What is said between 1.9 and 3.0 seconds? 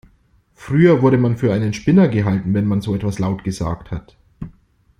gehalten, wenn man so